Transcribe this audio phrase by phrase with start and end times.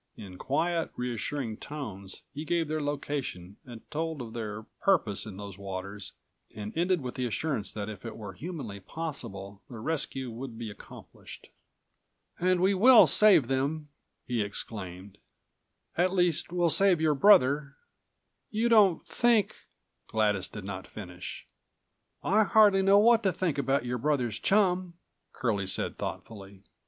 [0.17, 5.59] In quiet, reassuring tones he gave their location and told of their purpose in those
[5.59, 6.13] waters
[6.55, 10.71] and ended with the assurance that if it were humanly possible the rescue should be
[10.71, 11.49] accomplished.
[12.39, 13.89] "And we will save them,"
[14.25, 15.19] he exclaimed.
[15.95, 17.75] "At least we'll save your brother."
[18.49, 19.55] "You don't think—"
[20.07, 21.45] Gladys did not finish.
[22.23, 24.95] "I hardly know what to think about your brother's chum,"
[25.31, 26.63] Curlie said thoughtfully.